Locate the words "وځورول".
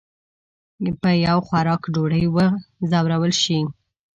2.35-3.33